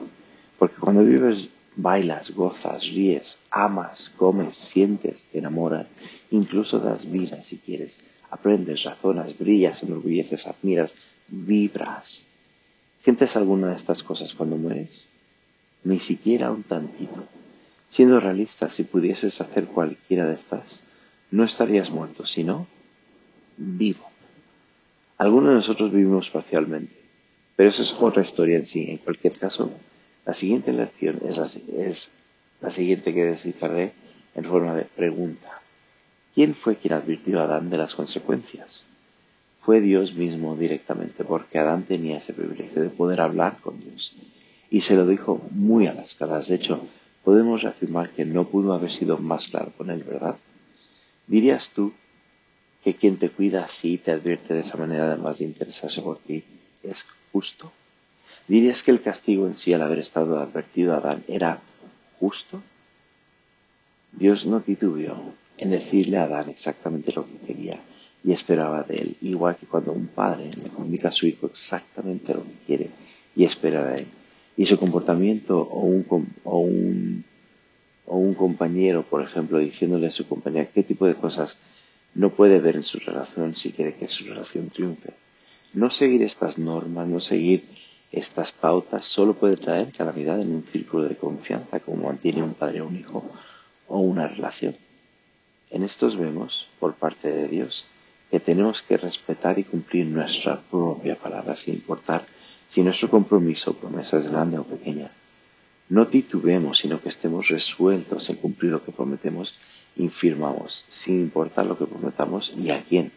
Porque 0.57 0.75
cuando 0.75 1.05
vives, 1.05 1.49
bailas, 1.77 2.31
gozas, 2.31 2.85
ríes, 2.89 3.37
amas, 3.49 4.09
comes, 4.17 4.57
sientes, 4.57 5.25
te 5.31 5.39
enamoras, 5.39 5.87
incluso 6.31 6.79
das 6.79 7.09
vida 7.09 7.41
si 7.41 7.57
quieres, 7.57 8.01
aprendes, 8.29 8.83
razonas, 8.83 9.37
brillas, 9.37 9.83
enorgulleces, 9.83 10.47
admiras, 10.47 10.95
vibras. 11.27 12.25
¿Sientes 12.97 13.35
alguna 13.35 13.69
de 13.69 13.75
estas 13.75 14.03
cosas 14.03 14.33
cuando 14.33 14.57
mueres? 14.57 15.09
Ni 15.83 15.99
siquiera 15.99 16.51
un 16.51 16.63
tantito. 16.63 17.25
Siendo 17.89 18.19
realista, 18.19 18.69
si 18.69 18.83
pudieses 18.83 19.41
hacer 19.41 19.65
cualquiera 19.65 20.25
de 20.25 20.35
estas, 20.35 20.83
no 21.31 21.43
estarías 21.43 21.89
muerto, 21.89 22.25
sino 22.25 22.67
vivo. 23.57 24.09
Algunos 25.17 25.49
de 25.49 25.55
nosotros 25.55 25.91
vivimos 25.91 26.29
parcialmente, 26.29 26.95
pero 27.55 27.69
eso 27.69 27.81
es 27.81 27.93
otra 27.99 28.21
historia 28.21 28.57
en 28.57 28.65
sí. 28.65 28.89
En 28.89 28.97
cualquier 28.99 29.33
caso, 29.33 29.71
la 30.25 30.33
siguiente 30.33 30.71
lección 30.71 31.19
es 31.27 32.13
la, 32.61 32.69
siguiente 32.69 33.13
que 33.13 33.25
descifraré 33.25 33.93
en 34.35 34.45
forma 34.45 34.75
de 34.75 34.85
pregunta. 34.85 35.61
¿Quién 36.35 36.55
fue 36.55 36.75
quien 36.75 36.93
advirtió 36.93 37.39
a 37.39 37.43
Adán 37.45 37.69
de 37.69 37.77
las 37.77 37.95
consecuencias? 37.95 38.85
Fue 39.61 39.81
Dios 39.81 40.13
mismo 40.13 40.55
directamente, 40.55 41.23
porque 41.23 41.59
Adán 41.59 41.83
tenía 41.83 42.17
ese 42.17 42.33
privilegio 42.33 42.81
de 42.81 42.89
poder 42.89 43.21
hablar 43.21 43.57
con 43.61 43.79
Dios. 43.79 44.15
Y 44.69 44.81
se 44.81 44.95
lo 44.95 45.05
dijo 45.05 45.41
muy 45.51 45.87
a 45.87 45.93
las 45.93 46.13
caras. 46.13 46.47
De 46.47 46.55
hecho, 46.55 46.87
podemos 47.23 47.65
afirmar 47.65 48.11
que 48.11 48.25
no 48.25 48.47
pudo 48.47 48.73
haber 48.73 48.91
sido 48.91 49.17
más 49.17 49.49
claro 49.49 49.71
con 49.77 49.89
él, 49.89 50.03
¿verdad? 50.03 50.37
¿Dirías 51.27 51.71
tú 51.71 51.93
que 52.83 52.95
quien 52.95 53.17
te 53.17 53.29
cuida 53.29 53.65
así 53.65 53.97
te 53.97 54.11
advierte 54.11 54.53
de 54.53 54.61
esa 54.61 54.77
manera 54.77 55.05
además 55.05 55.39
de 55.39 55.45
interesarse 55.45 56.01
por 56.01 56.19
ti 56.19 56.43
es 56.83 57.07
justo? 57.31 57.71
¿Dirías 58.47 58.81
que 58.81 58.91
el 58.91 59.01
castigo 59.01 59.45
en 59.45 59.57
sí 59.57 59.73
al 59.73 59.81
haber 59.81 59.99
estado 59.99 60.39
advertido 60.39 60.93
a 60.93 60.97
Adán 60.97 61.23
era 61.27 61.59
justo? 62.19 62.61
Dios 64.11 64.45
no 64.45 64.61
titubeó 64.61 65.33
en 65.59 65.71
decirle 65.71 66.17
a 66.17 66.23
Adán 66.23 66.49
exactamente 66.49 67.11
lo 67.13 67.25
que 67.25 67.37
quería 67.45 67.79
y 68.23 68.31
esperaba 68.31 68.83
de 68.83 68.95
él, 68.95 69.17
igual 69.21 69.57
que 69.57 69.65
cuando 69.65 69.91
un 69.91 70.07
padre 70.07 70.49
le 70.61 70.69
comunica 70.69 71.09
a 71.09 71.11
su 71.11 71.27
hijo 71.27 71.47
exactamente 71.47 72.33
lo 72.33 72.43
que 72.43 72.65
quiere 72.65 72.89
y 73.35 73.43
espera 73.43 73.85
de 73.85 73.99
él. 73.99 74.07
Y 74.57 74.65
su 74.65 74.77
comportamiento 74.77 75.59
o 75.59 75.81
un, 75.81 76.05
o 76.43 76.59
un, 76.59 77.23
o 78.05 78.17
un 78.17 78.33
compañero, 78.33 79.03
por 79.03 79.21
ejemplo, 79.21 79.59
diciéndole 79.59 80.07
a 80.07 80.11
su 80.11 80.27
compañera 80.27 80.69
qué 80.73 80.83
tipo 80.83 81.05
de 81.05 81.15
cosas 81.15 81.59
no 82.15 82.31
puede 82.31 82.59
ver 82.59 82.75
en 82.75 82.83
su 82.83 82.99
relación 82.99 83.55
si 83.55 83.71
quiere 83.71 83.95
que 83.95 84.07
su 84.07 84.25
relación 84.25 84.69
triunfe. 84.69 85.13
No 85.73 85.89
seguir 85.89 86.23
estas 86.23 86.57
normas, 86.57 87.07
no 87.07 87.19
seguir 87.19 87.63
estas 88.11 88.51
pautas, 88.51 89.05
solo 89.05 89.35
puede 89.35 89.55
traer 89.55 89.91
calamidad 89.91 90.41
en 90.41 90.51
un 90.51 90.63
círculo 90.63 91.03
de 91.03 91.15
confianza 91.15 91.79
como 91.79 92.07
mantiene 92.07 92.41
un 92.41 92.55
padre 92.55 92.81
o 92.81 92.87
un 92.87 92.97
hijo 92.97 93.23
o 93.87 93.99
una 93.99 94.27
relación. 94.27 94.75
En 95.71 95.83
estos 95.83 96.17
vemos, 96.17 96.67
por 96.79 96.95
parte 96.95 97.31
de 97.31 97.47
Dios, 97.47 97.85
que 98.31 98.39
tenemos 98.39 98.81
que 98.81 98.97
respetar 98.97 99.59
y 99.59 99.63
cumplir 99.63 100.05
nuestra 100.07 100.59
propia 100.59 101.15
palabra 101.15 101.55
sin 101.55 101.75
importar 101.75 102.25
si 102.67 102.81
nuestro 102.81 103.09
compromiso 103.09 103.71
o 103.71 103.73
promesa 103.73 104.17
es 104.17 104.27
grande 104.27 104.57
o 104.57 104.63
pequeña. 104.63 105.09
No 105.89 106.07
titubemos, 106.07 106.79
sino 106.79 107.01
que 107.01 107.09
estemos 107.09 107.49
resueltos 107.49 108.29
en 108.29 108.37
cumplir 108.37 108.71
lo 108.71 108.83
que 108.83 108.91
prometemos 108.91 109.55
y 109.95 110.07
firmamos, 110.09 110.85
sin 110.87 111.21
importar 111.21 111.65
lo 111.65 111.77
que 111.77 111.85
prometamos 111.85 112.53
y 112.57 112.69
a 112.69 112.83
quién. 112.83 113.11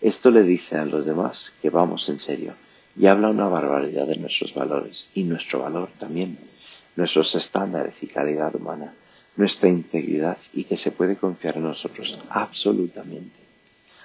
Esto 0.00 0.30
le 0.30 0.42
dice 0.42 0.76
a 0.76 0.84
los 0.84 1.04
demás 1.04 1.52
que 1.60 1.70
vamos 1.70 2.08
en 2.08 2.18
serio 2.18 2.54
y 2.98 3.06
habla 3.06 3.28
una 3.28 3.48
barbaridad 3.48 4.06
de 4.06 4.16
nuestros 4.16 4.54
valores 4.54 5.10
y 5.14 5.24
nuestro 5.24 5.60
valor 5.60 5.90
también, 5.98 6.38
nuestros 6.96 7.34
estándares 7.34 8.02
y 8.02 8.06
calidad 8.06 8.54
humana 8.54 8.94
nuestra 9.36 9.68
integridad 9.68 10.38
y 10.52 10.64
que 10.64 10.76
se 10.76 10.92
puede 10.92 11.16
confiar 11.16 11.56
en 11.56 11.64
nosotros 11.64 12.18
absolutamente. 12.30 13.38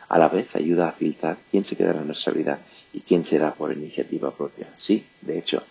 A 0.09 0.19
la 0.19 0.27
vez 0.27 0.55
ayuda 0.55 0.89
a 0.89 0.91
filtrar 0.91 1.37
quién 1.49 1.63
se 1.63 1.77
quedará 1.77 2.01
en 2.01 2.07
nuestra 2.07 2.33
vida 2.33 2.59
y 2.93 2.99
quién 3.01 3.23
será 3.23 3.53
por 3.53 3.71
iniciativa 3.71 4.31
propia. 4.31 4.67
Sí, 4.75 5.05
de 5.21 5.39
hecho, 5.39 5.63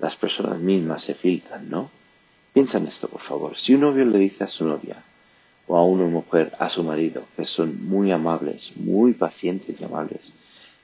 las 0.00 0.16
personas 0.16 0.58
mismas 0.58 1.04
se 1.04 1.14
filtran, 1.14 1.70
¿no? 1.70 1.90
Piensa 2.52 2.78
en 2.78 2.86
esto, 2.86 3.08
por 3.08 3.20
favor. 3.20 3.56
Si 3.56 3.74
un 3.74 3.82
novio 3.82 4.04
le 4.04 4.18
dice 4.18 4.44
a 4.44 4.48
su 4.48 4.64
novia 4.64 4.96
o 5.68 5.76
a 5.76 5.84
una 5.84 6.06
mujer, 6.06 6.52
a 6.58 6.68
su 6.68 6.82
marido, 6.82 7.24
que 7.36 7.46
son 7.46 7.86
muy 7.88 8.10
amables, 8.10 8.76
muy 8.76 9.12
pacientes 9.12 9.80
y 9.80 9.84
amables, 9.84 10.32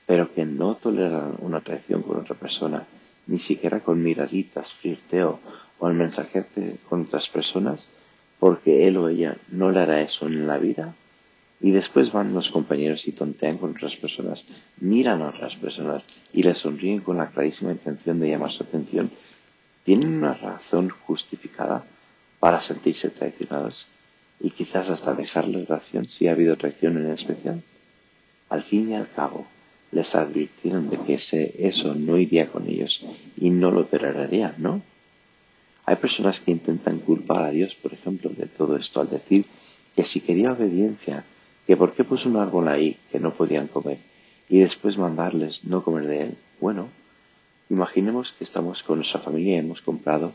pero 0.05 0.33
que 0.33 0.45
no 0.45 0.75
toleran 0.75 1.35
una 1.39 1.61
traición 1.61 2.03
con 2.03 2.17
otra 2.17 2.35
persona, 2.35 2.85
ni 3.27 3.39
siquiera 3.39 3.79
con 3.79 4.01
miraditas, 4.01 4.73
flirteo 4.73 5.39
o 5.79 5.87
el 5.89 5.95
mensajete 5.95 6.77
con 6.87 7.01
otras 7.01 7.27
personas, 7.27 7.89
porque 8.45 8.87
él 8.87 8.97
o 8.97 9.09
ella 9.09 9.37
no 9.49 9.71
le 9.71 9.79
hará 9.79 10.01
eso 10.01 10.27
en 10.27 10.45
la 10.45 10.59
vida. 10.59 10.93
Y 11.59 11.71
después 11.71 12.11
van 12.11 12.35
los 12.35 12.51
compañeros 12.51 13.07
y 13.07 13.11
tontean 13.11 13.57
con 13.57 13.71
otras 13.71 13.95
personas, 13.95 14.45
miran 14.79 15.23
a 15.23 15.29
otras 15.29 15.55
personas 15.55 16.03
y 16.31 16.43
les 16.43 16.59
sonríen 16.59 16.99
con 16.99 17.17
la 17.17 17.29
clarísima 17.29 17.71
intención 17.71 18.19
de 18.19 18.29
llamar 18.29 18.51
su 18.51 18.61
atención. 18.61 19.09
¿Tienen 19.83 20.13
una 20.13 20.35
razón 20.35 20.89
justificada 20.89 21.85
para 22.39 22.61
sentirse 22.61 23.09
traicionados 23.09 23.87
y 24.39 24.51
quizás 24.51 24.91
hasta 24.91 25.15
dejarles 25.15 25.67
la 25.67 25.77
relación 25.77 26.07
si 26.07 26.27
ha 26.27 26.33
habido 26.33 26.55
traición 26.55 26.97
en 26.97 27.09
especial? 27.09 27.63
Al 28.49 28.61
fin 28.61 28.91
y 28.91 28.93
al 28.93 29.09
cabo, 29.09 29.47
les 29.91 30.13
advirtieron 30.13 30.91
de 30.91 30.97
que 30.97 31.15
ese, 31.15 31.55
eso 31.57 31.95
no 31.95 32.19
iría 32.19 32.45
con 32.51 32.69
ellos 32.69 33.03
y 33.37 33.49
no 33.49 33.71
lo 33.71 33.85
tolerarían, 33.85 34.53
¿no? 34.59 34.83
Hay 35.85 35.97
personas 35.97 36.39
que 36.39 36.51
intentan 36.51 36.99
culpar 36.99 37.43
a 37.43 37.51
Dios, 37.51 37.75
por 37.75 37.93
ejemplo, 37.93 38.31
de 38.31 38.47
todo 38.47 38.75
esto 38.75 39.01
al 39.01 39.09
decir 39.09 39.45
que 39.95 40.03
si 40.03 40.21
quería 40.21 40.51
obediencia, 40.51 41.23
que 41.67 41.77
por 41.77 41.93
qué 41.93 42.03
puso 42.03 42.29
un 42.29 42.37
árbol 42.37 42.67
ahí 42.67 42.97
que 43.11 43.19
no 43.19 43.33
podían 43.33 43.67
comer 43.67 43.99
y 44.49 44.59
después 44.59 44.97
mandarles 44.97 45.63
no 45.63 45.83
comer 45.83 46.07
de 46.07 46.23
él. 46.23 46.37
Bueno, 46.59 46.89
imaginemos 47.69 48.31
que 48.31 48.43
estamos 48.43 48.83
con 48.83 48.97
nuestra 48.97 49.19
familia 49.19 49.55
y 49.55 49.59
hemos 49.59 49.81
comprado 49.81 50.31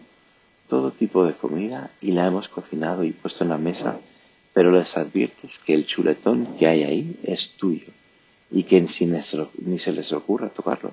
todo 0.68 0.92
tipo 0.92 1.24
de 1.26 1.34
comida 1.34 1.90
y 2.00 2.12
la 2.12 2.26
hemos 2.26 2.48
cocinado 2.48 3.04
y 3.04 3.12
puesto 3.12 3.44
en 3.44 3.50
la 3.50 3.58
mesa, 3.58 3.98
pero 4.52 4.70
les 4.70 4.96
adviertes 4.96 5.58
que 5.58 5.74
el 5.74 5.86
chuletón 5.86 6.56
que 6.58 6.66
hay 6.66 6.84
ahí 6.84 7.16
es 7.24 7.56
tuyo 7.56 7.92
y 8.50 8.64
que 8.64 8.80
ni 8.80 9.78
se 9.78 9.92
les 9.92 10.12
ocurra 10.12 10.48
tocarlo. 10.48 10.92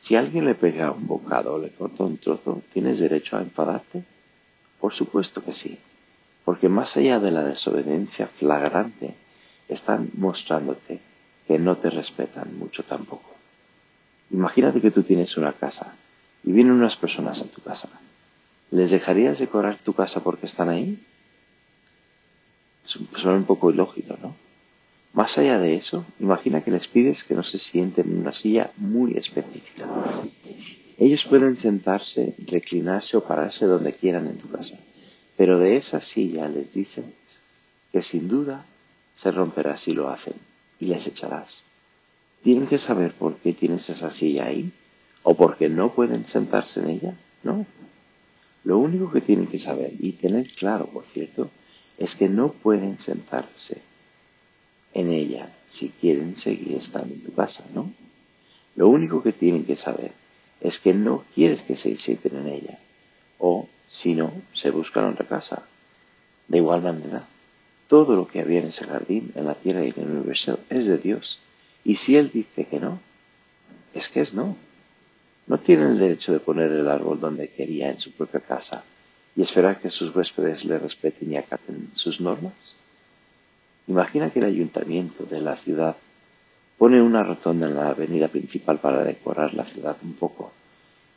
Si 0.00 0.16
alguien 0.16 0.46
le 0.46 0.54
pega 0.54 0.92
un 0.92 1.06
bocado 1.06 1.52
o 1.52 1.58
le 1.58 1.68
corta 1.76 2.04
un 2.04 2.16
trozo, 2.16 2.62
¿tienes 2.72 3.00
derecho 3.00 3.36
a 3.36 3.42
enfadarte? 3.42 4.02
Por 4.80 4.94
supuesto 4.94 5.44
que 5.44 5.52
sí, 5.52 5.78
porque 6.46 6.70
más 6.70 6.96
allá 6.96 7.20
de 7.20 7.30
la 7.30 7.44
desobediencia 7.44 8.26
flagrante, 8.26 9.14
están 9.68 10.08
mostrándote 10.14 11.00
que 11.46 11.58
no 11.58 11.76
te 11.76 11.90
respetan 11.90 12.58
mucho 12.58 12.82
tampoco. 12.82 13.30
Imagínate 14.30 14.80
que 14.80 14.90
tú 14.90 15.02
tienes 15.02 15.36
una 15.36 15.52
casa 15.52 15.94
y 16.44 16.50
vienen 16.50 16.72
unas 16.72 16.96
personas 16.96 17.42
a 17.42 17.48
tu 17.48 17.60
casa. 17.60 17.90
¿Les 18.70 18.90
dejarías 18.90 19.38
decorar 19.38 19.80
tu 19.84 19.92
casa 19.92 20.24
porque 20.24 20.46
están 20.46 20.70
ahí? 20.70 20.98
Suena 22.84 23.36
un 23.36 23.44
poco 23.44 23.70
ilógico, 23.70 24.16
¿no? 24.22 24.34
Más 25.12 25.38
allá 25.38 25.58
de 25.58 25.74
eso, 25.74 26.06
imagina 26.20 26.62
que 26.62 26.70
les 26.70 26.86
pides 26.86 27.24
que 27.24 27.34
no 27.34 27.42
se 27.42 27.58
sienten 27.58 28.10
en 28.10 28.20
una 28.20 28.32
silla 28.32 28.70
muy 28.76 29.16
específica. 29.16 29.88
Ellos 30.98 31.24
pueden 31.24 31.56
sentarse, 31.56 32.34
reclinarse 32.46 33.16
o 33.16 33.24
pararse 33.24 33.66
donde 33.66 33.92
quieran 33.92 34.28
en 34.28 34.38
tu 34.38 34.48
casa, 34.48 34.78
pero 35.36 35.58
de 35.58 35.76
esa 35.76 36.00
silla 36.00 36.48
les 36.48 36.74
dices 36.74 37.04
que 37.90 38.02
sin 38.02 38.28
duda 38.28 38.64
se 39.14 39.32
romperá 39.32 39.76
si 39.76 39.92
lo 39.94 40.08
hacen 40.08 40.34
y 40.78 40.86
les 40.86 41.06
echarás. 41.08 41.64
¿Tienen 42.44 42.68
que 42.68 42.78
saber 42.78 43.12
por 43.12 43.36
qué 43.38 43.52
tienes 43.52 43.90
esa 43.90 44.10
silla 44.10 44.46
ahí? 44.46 44.72
¿O 45.24 45.34
por 45.34 45.56
qué 45.56 45.68
no 45.68 45.92
pueden 45.92 46.26
sentarse 46.26 46.80
en 46.80 46.88
ella? 46.88 47.18
No. 47.42 47.66
Lo 48.62 48.78
único 48.78 49.10
que 49.10 49.20
tienen 49.20 49.48
que 49.48 49.58
saber 49.58 49.92
y 49.98 50.12
tener 50.12 50.52
claro, 50.52 50.86
por 50.86 51.04
cierto, 51.06 51.50
es 51.98 52.14
que 52.14 52.28
no 52.28 52.52
pueden 52.52 52.98
sentarse 52.98 53.89
en 54.94 55.10
ella 55.10 55.50
si 55.68 55.90
quieren 55.90 56.36
seguir 56.36 56.76
estando 56.76 57.14
en 57.14 57.22
tu 57.22 57.32
casa, 57.32 57.64
¿no? 57.74 57.92
Lo 58.76 58.88
único 58.88 59.22
que 59.22 59.32
tienen 59.32 59.64
que 59.64 59.76
saber 59.76 60.12
es 60.60 60.78
que 60.78 60.94
no 60.94 61.24
quieres 61.34 61.62
que 61.62 61.76
se 61.76 61.96
sienten 61.96 62.36
en 62.36 62.48
ella, 62.48 62.78
o 63.38 63.68
si 63.88 64.14
no, 64.14 64.32
se 64.52 64.70
buscan 64.70 65.04
otra 65.04 65.26
casa. 65.26 65.62
De 66.48 66.58
igual 66.58 66.82
manera, 66.82 67.24
todo 67.88 68.14
lo 68.14 68.28
que 68.28 68.40
había 68.40 68.60
en 68.60 68.68
ese 68.68 68.84
jardín, 68.84 69.32
en 69.34 69.46
la 69.46 69.54
tierra 69.54 69.84
y 69.84 69.90
en 69.90 70.02
el 70.02 70.10
universo, 70.10 70.60
es 70.68 70.86
de 70.86 70.98
Dios. 70.98 71.40
Y 71.84 71.96
si 71.96 72.16
Él 72.16 72.30
dice 72.30 72.66
que 72.66 72.78
no, 72.78 73.00
es 73.94 74.08
que 74.08 74.20
es 74.20 74.34
no. 74.34 74.56
No 75.46 75.58
tienen 75.58 75.88
el 75.88 75.98
derecho 75.98 76.32
de 76.32 76.40
poner 76.40 76.70
el 76.70 76.88
árbol 76.88 77.18
donde 77.18 77.48
quería 77.48 77.90
en 77.90 77.98
su 77.98 78.12
propia 78.12 78.40
casa 78.40 78.84
y 79.34 79.42
esperar 79.42 79.80
que 79.80 79.90
sus 79.90 80.14
huéspedes 80.14 80.64
le 80.64 80.78
respeten 80.78 81.32
y 81.32 81.36
acaten 81.36 81.90
sus 81.94 82.20
normas. 82.20 82.76
Imagina 83.86 84.30
que 84.30 84.38
el 84.38 84.46
ayuntamiento 84.46 85.24
de 85.24 85.40
la 85.40 85.56
ciudad 85.56 85.96
pone 86.78 87.02
una 87.02 87.22
rotonda 87.22 87.66
en 87.66 87.76
la 87.76 87.88
avenida 87.88 88.28
principal 88.28 88.78
para 88.78 89.04
decorar 89.04 89.52
la 89.52 89.64
ciudad 89.64 89.96
un 90.02 90.14
poco. 90.14 90.52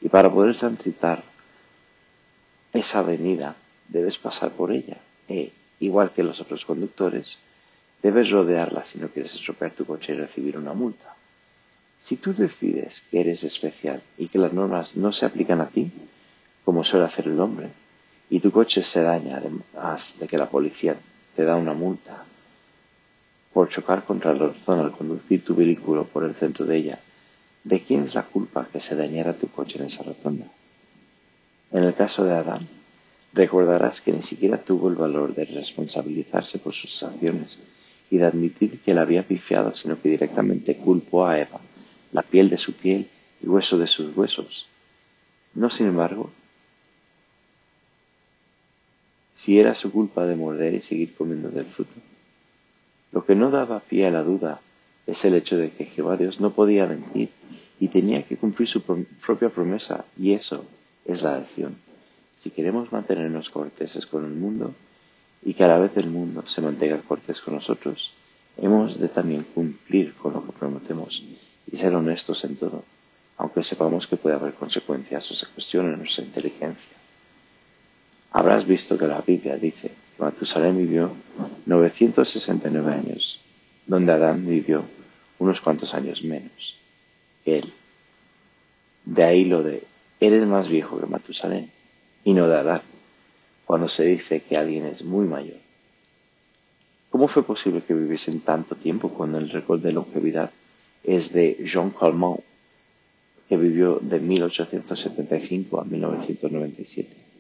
Y 0.02 0.10
para 0.10 0.30
poder 0.30 0.58
transitar 0.58 1.24
esa 2.74 3.00
avenida 3.00 3.56
debes 3.88 4.18
pasar 4.18 4.52
por 4.52 4.72
ella. 4.72 4.98
E, 5.30 5.54
igual 5.80 6.12
que 6.12 6.24
los 6.24 6.42
otros 6.42 6.66
conductores, 6.66 7.38
debes 8.02 8.30
rodearla 8.32 8.84
si 8.84 9.00
no 9.00 9.08
quieres 9.08 9.36
estropear 9.36 9.72
tu 9.72 9.86
coche 9.86 10.14
y 10.14 10.18
recibir 10.18 10.58
una 10.58 10.74
multa. 10.74 11.16
Si 11.98 12.18
tú 12.18 12.34
decides 12.34 13.06
que 13.10 13.22
eres 13.22 13.46
especial 13.46 14.02
y 14.18 14.28
que 14.28 14.40
las 14.40 14.52
normas 14.52 14.98
no 14.98 15.14
se 15.14 15.26
aplican 15.26 15.62
a 15.62 15.70
ti, 15.70 15.92
como 16.66 16.84
suele 16.84 17.06
hacer 17.06 17.28
el 17.28 17.40
hombre, 17.40 17.70
y 18.30 18.42
tu 18.42 18.52
coche 18.52 18.84
se 18.84 19.02
daña 19.02 19.38
además 19.38 20.18
de 20.20 20.28
que 20.28 20.38
la 20.38 20.50
policía 20.50 20.98
te 21.36 21.46
da 21.46 21.56
una 21.56 21.74
multa 21.74 22.26
por 23.54 23.70
chocar 23.70 24.04
contra 24.04 24.34
la 24.34 24.48
razón 24.48 24.80
al 24.80 24.92
conducir 24.92 25.44
tu 25.44 25.56
vehículo 25.56 26.06
por 26.06 26.24
el 26.24 26.34
centro 26.36 26.66
de 26.66 26.78
ella, 26.78 27.00
¿de 27.64 27.82
quién 27.82 28.04
es 28.04 28.16
la 28.16 28.24
culpa 28.24 28.68
que 28.72 28.82
se 28.82 28.96
dañara 28.96 29.38
tu 29.38 29.48
coche 29.48 29.78
en 29.78 29.86
esa 29.86 30.04
rotonda? 30.04 30.48
En 31.72 31.84
el 31.84 31.94
caso 31.94 32.26
de 32.26 32.34
Adán, 32.34 32.68
recordarás 33.32 34.02
que 34.02 34.12
ni 34.12 34.24
siquiera 34.24 34.58
tuvo 34.58 34.90
el 34.90 34.96
valor 34.96 35.36
de 35.36 35.46
responsabilizarse 35.46 36.60
por 36.60 36.74
sus 36.74 37.04
acciones 37.04 37.60
y 38.10 38.18
de 38.18 38.26
admitir 38.26 38.80
que 38.80 38.94
la 38.94 39.02
había 39.02 39.24
pifiado, 39.24 39.76
sino 39.76 40.02
que 40.02 40.10
directamente 40.10 40.78
culpó 40.78 41.26
a 41.26 41.40
Eva, 41.40 41.60
la 42.12 42.22
piel 42.22 42.50
de 42.50 42.58
su 42.58 42.74
piel 42.74 43.08
y 43.42 43.48
hueso 43.48 43.78
de 43.78 43.88
sus 43.88 44.16
huesos. 44.16 44.68
No, 45.54 45.70
sin 45.70 45.88
embargo, 45.88 46.32
si 49.32 49.60
era 49.60 49.74
su 49.76 49.92
culpa 49.92 50.26
de 50.26 50.36
morder 50.36 50.74
y 50.74 50.82
seguir 50.82 51.16
comiendo 51.16 51.50
del 51.50 51.66
fruto. 51.66 51.94
Lo 53.14 53.26
que 53.26 53.36
no 53.36 53.52
daba 53.52 53.80
pie 53.80 54.08
a 54.08 54.12
la 54.12 54.24
duda 54.24 54.60
es 55.06 55.24
el 55.24 55.36
hecho 55.36 55.56
de 55.56 55.70
que 55.70 55.86
Jehová 55.86 56.18
Dios 56.18 56.42
no 56.42 56.50
podía 56.50 56.88
mentir 56.88 57.30
y 57.80 57.90
tenía 57.90 58.24
que 58.24 58.38
cumplir 58.38 58.68
su 58.68 58.82
propia 58.82 59.50
promesa, 59.50 60.04
y 60.18 60.34
eso 60.34 60.66
es 61.06 61.22
la 61.22 61.38
lección. 61.38 61.76
Si 62.36 62.50
queremos 62.50 62.92
mantenernos 62.92 63.52
corteses 63.52 64.08
con 64.08 64.26
el 64.26 64.32
mundo 64.32 64.74
y 65.44 65.54
que 65.54 65.64
a 65.64 65.68
la 65.68 65.78
vez 65.78 65.96
el 65.98 66.10
mundo 66.10 66.44
se 66.48 66.62
mantenga 66.62 66.98
cortés 67.02 67.40
con 67.40 67.54
nosotros, 67.54 68.14
hemos 68.58 69.00
de 69.00 69.10
también 69.10 69.46
cumplir 69.54 70.16
con 70.16 70.34
lo 70.34 70.44
que 70.44 70.52
prometemos 70.52 71.24
y 71.72 71.76
ser 71.76 71.94
honestos 71.94 72.44
en 72.46 72.56
todo, 72.56 72.84
aunque 73.38 73.64
sepamos 73.64 74.08
que 74.08 74.18
puede 74.18 74.38
haber 74.38 74.56
consecuencias 74.56 75.30
o 75.30 75.36
se 75.36 75.46
cuestione 75.46 75.96
nuestra 75.96 76.24
inteligencia. 76.24 76.98
Habrás 78.32 78.66
visto 78.66 78.98
que 78.98 79.06
la 79.06 79.22
Biblia 79.22 79.56
dice 79.58 79.92
Matusalén 80.18 80.78
vivió 80.78 81.12
969 81.66 82.94
años, 82.94 83.40
donde 83.86 84.12
Adán 84.12 84.46
vivió 84.46 84.84
unos 85.40 85.60
cuantos 85.60 85.94
años 85.94 86.24
menos 86.24 86.78
que 87.44 87.60
él. 87.60 87.74
De 89.06 89.24
ahí 89.24 89.46
lo 89.46 89.64
de, 89.64 89.84
eres 90.20 90.46
más 90.46 90.70
viejo 90.70 91.00
que 91.00 91.08
Matusalén, 91.08 91.72
y 92.24 92.34
no 92.34 92.48
de 92.48 92.58
Adán, 92.58 92.82
cuando 93.66 93.90
se 93.90 94.06
dice 94.06 94.42
que 94.42 94.56
alguien 94.56 94.86
es 94.86 95.04
muy 95.04 95.26
mayor. 95.26 95.58
¿Cómo 97.10 97.28
fue 97.28 97.44
posible 97.44 97.82
que 97.82 97.94
viviesen 97.94 98.40
tanto 98.42 98.76
tiempo 98.76 99.10
cuando 99.10 99.38
el 99.38 99.50
récord 99.50 99.82
de 99.82 99.92
longevidad 99.92 100.52
es 101.04 101.34
de 101.34 101.58
Jean 101.64 101.92
Calment, 101.92 102.40
que 103.50 103.58
vivió 103.58 104.00
de 104.02 104.20
1875 104.20 105.82
a 105.82 105.84
1997? 105.84 107.33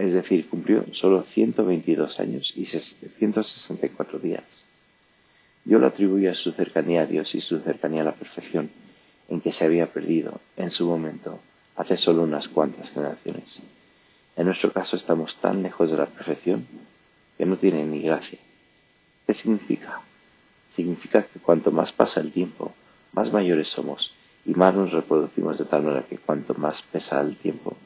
Es 0.00 0.14
decir, 0.14 0.48
cumplió 0.48 0.86
solo 0.92 1.22
122 1.22 2.20
años 2.20 2.52
y 2.56 2.64
164 2.64 4.18
días. 4.18 4.64
Yo 5.64 5.78
lo 5.78 5.86
atribuyo 5.86 6.30
a 6.30 6.34
su 6.34 6.52
cercanía 6.52 7.02
a 7.02 7.06
Dios 7.06 7.34
y 7.34 7.40
su 7.40 7.60
cercanía 7.60 8.00
a 8.00 8.06
la 8.06 8.14
perfección, 8.14 8.70
en 9.28 9.40
que 9.40 9.52
se 9.52 9.64
había 9.64 9.92
perdido 9.92 10.40
en 10.56 10.70
su 10.70 10.86
momento 10.86 11.40
hace 11.76 11.96
solo 11.96 12.22
unas 12.22 12.48
cuantas 12.48 12.92
generaciones. 12.92 13.62
En 14.36 14.46
nuestro 14.46 14.72
caso 14.72 14.96
estamos 14.96 15.36
tan 15.36 15.62
lejos 15.62 15.90
de 15.90 15.98
la 15.98 16.06
perfección 16.06 16.66
que 17.36 17.44
no 17.44 17.58
tiene 17.58 17.84
ni 17.84 18.00
gracia. 18.00 18.38
¿Qué 19.26 19.34
significa? 19.34 20.00
Significa 20.66 21.22
que 21.22 21.40
cuanto 21.40 21.70
más 21.72 21.92
pasa 21.92 22.20
el 22.20 22.32
tiempo, 22.32 22.72
más 23.12 23.32
mayores 23.32 23.68
somos 23.68 24.14
y 24.46 24.54
más 24.54 24.74
nos 24.74 24.92
reproducimos 24.92 25.58
de 25.58 25.66
tal 25.66 25.82
manera 25.82 26.06
que 26.06 26.16
cuanto 26.16 26.54
más 26.54 26.82
pesa 26.82 27.20
el 27.20 27.36
tiempo, 27.36 27.76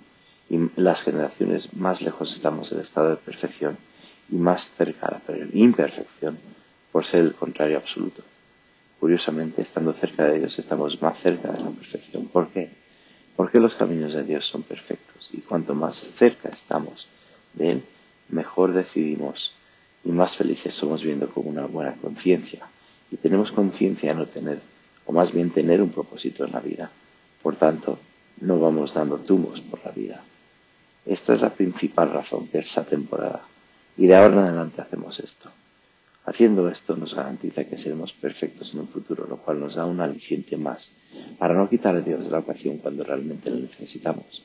y 0.51 0.59
las 0.77 1.03
generaciones 1.03 1.75
más 1.75 2.03
lejos 2.03 2.33
estamos 2.33 2.71
del 2.71 2.81
estado 2.81 3.11
de 3.11 3.17
perfección 3.17 3.79
y 4.31 4.37
más 4.37 4.71
cerca 4.71 5.21
de 5.27 5.47
la 5.47 5.49
imperfección 5.53 6.39
por 6.93 7.05
ser 7.05 7.25
el 7.25 7.35
contrario 7.35 7.79
absoluto. 7.79 8.23
Curiosamente, 9.01 9.63
estando 9.63 9.93
cerca 9.93 10.27
de 10.27 10.39
Dios, 10.39 10.59
estamos 10.59 11.01
más 11.03 11.19
cerca 11.19 11.51
de 11.53 11.63
la 11.63 11.71
perfección. 11.71 12.27
¿Por 12.27 12.49
qué? 12.49 12.71
Porque 13.37 13.59
los 13.59 13.75
caminos 13.75 14.15
de 14.15 14.25
Dios 14.25 14.47
son 14.47 14.63
perfectos 14.63 15.31
y 15.33 15.39
cuanto 15.39 15.75
más 15.75 15.97
cerca 15.97 16.49
estamos 16.49 17.09
de 17.53 17.73
Él, 17.73 17.83
mejor 18.29 18.73
decidimos 18.73 19.55
y 20.05 20.11
más 20.11 20.37
felices 20.37 20.75
somos 20.75 21.03
viendo 21.03 21.29
con 21.29 21.47
una 21.47 21.67
buena 21.67 21.95
conciencia. 21.95 22.67
Y 23.11 23.17
tenemos 23.17 23.53
conciencia 23.53 24.13
de 24.13 24.21
no 24.21 24.27
tener, 24.27 24.61
o 25.07 25.13
más 25.13 25.33
bien 25.33 25.51
tener 25.51 25.81
un 25.83 25.91
propósito 25.91 26.45
en 26.45 26.53
la 26.53 26.61
vida. 26.61 26.91
Por 27.43 27.57
tanto, 27.57 27.99
no 28.41 28.59
vamos 28.59 28.95
dando 28.95 29.19
tumbos 29.19 29.61
por 29.61 29.85
la 29.85 29.91
vida. 29.91 30.23
Esta 31.07 31.35
es 31.35 31.43
la 31.43 31.51
principal 31.51 32.11
razón 32.11 32.49
de 32.51 32.61
esta 32.61 32.85
temporada. 32.85 33.43
Y 33.97 34.07
de 34.07 34.17
ahora 34.17 34.35
en 34.35 34.39
adelante 34.41 34.81
hacemos 34.81 35.21
esto. 35.21 35.51
Haciendo 36.25 36.69
esto 36.71 36.97
nos 36.97 37.15
garantiza 37.15 37.65
que 37.65 37.77
seremos 37.77 38.15
perfectos 38.15 38.73
en 38.73 38.81
un 38.81 38.89
futuro, 38.89 39.27
lo 39.29 39.37
cual 39.37 39.61
nos 39.61 39.75
da 39.75 39.85
un 39.85 40.01
aliciente 40.01 40.57
más 40.57 40.93
para 41.39 41.55
no 41.55 41.69
quitar 41.69 41.95
a 41.95 42.01
Dios 42.01 42.25
de 42.25 42.31
la 42.31 42.39
ocasión 42.39 42.79
cuando 42.79 43.05
realmente 43.05 43.51
lo 43.51 43.57
necesitamos. 43.57 44.43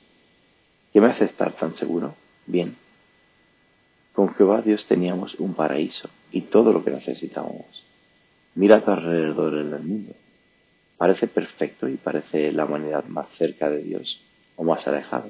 ¿Qué 0.91 0.99
me 0.99 1.07
hace 1.07 1.23
estar 1.23 1.53
tan 1.53 1.73
seguro? 1.73 2.15
Bien. 2.45 2.75
Con 4.11 4.33
Jehová 4.33 4.61
Dios 4.61 4.85
teníamos 4.85 5.35
un 5.35 5.53
paraíso 5.53 6.09
y 6.33 6.41
todo 6.41 6.73
lo 6.73 6.83
que 6.83 6.91
necesitábamos. 6.91 7.85
Mira 8.55 8.77
a 8.77 8.83
tu 8.83 8.91
alrededor 8.91 9.53
en 9.59 9.73
el 9.73 9.83
mundo. 9.83 10.11
Parece 10.97 11.27
perfecto 11.27 11.87
y 11.87 11.95
parece 11.95 12.51
la 12.51 12.65
humanidad 12.65 13.05
más 13.05 13.29
cerca 13.29 13.69
de 13.69 13.81
Dios 13.81 14.21
o 14.57 14.65
más 14.65 14.85
alejado 14.89 15.29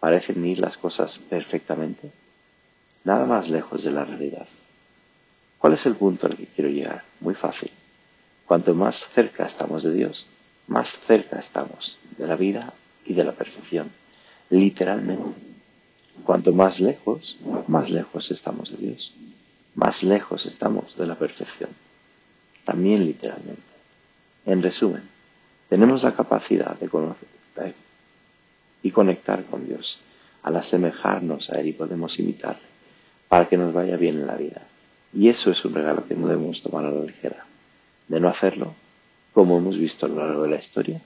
parecen 0.00 0.44
ir 0.44 0.58
las 0.58 0.78
cosas 0.78 1.18
perfectamente, 1.18 2.10
nada 3.04 3.26
más 3.26 3.48
lejos 3.48 3.84
de 3.84 3.92
la 3.92 4.04
realidad. 4.04 4.48
¿Cuál 5.58 5.74
es 5.74 5.84
el 5.86 5.94
punto 5.94 6.26
al 6.26 6.36
que 6.36 6.46
quiero 6.46 6.70
llegar? 6.70 7.04
Muy 7.20 7.34
fácil. 7.34 7.70
Cuanto 8.46 8.74
más 8.74 9.08
cerca 9.10 9.46
estamos 9.46 9.82
de 9.82 9.92
Dios, 9.92 10.26
más 10.66 10.98
cerca 10.98 11.38
estamos 11.38 11.98
de 12.16 12.26
la 12.26 12.36
vida 12.36 12.72
y 13.04 13.12
de 13.12 13.24
la 13.24 13.32
perfección. 13.32 13.90
Literalmente. 14.48 15.38
Cuanto 16.24 16.52
más 16.52 16.80
lejos, 16.80 17.38
más 17.66 17.90
lejos 17.90 18.30
estamos 18.30 18.70
de 18.72 18.78
Dios. 18.78 19.14
Más 19.74 20.02
lejos 20.02 20.46
estamos 20.46 20.96
de 20.96 21.06
la 21.06 21.14
perfección. 21.14 21.70
También 22.64 23.04
literalmente. 23.04 23.62
En 24.46 24.62
resumen, 24.62 25.02
tenemos 25.68 26.02
la 26.02 26.12
capacidad 26.12 26.78
de 26.78 26.88
conocer, 26.88 27.28
y 28.82 28.90
conectar 28.90 29.44
con 29.44 29.66
Dios. 29.66 30.00
Al 30.42 30.56
asemejarnos 30.56 31.50
a 31.50 31.60
Él 31.60 31.68
y 31.68 31.72
podemos 31.72 32.18
imitarle 32.18 32.70
para 33.28 33.48
que 33.48 33.56
nos 33.56 33.72
vaya 33.72 33.96
bien 33.96 34.16
en 34.16 34.26
la 34.26 34.34
vida. 34.34 34.62
Y 35.12 35.28
eso 35.28 35.50
es 35.50 35.64
un 35.64 35.74
regalo 35.74 36.06
que 36.06 36.14
no 36.14 36.26
debemos 36.26 36.62
tomar 36.62 36.84
a 36.84 36.90
la 36.90 37.02
ligera. 37.02 37.46
De 38.08 38.18
no 38.18 38.28
hacerlo, 38.28 38.74
como 39.32 39.58
hemos 39.58 39.78
visto 39.78 40.06
a 40.06 40.08
lo 40.08 40.16
largo 40.16 40.42
de 40.42 40.50
la 40.50 40.58
historia, 40.58 41.00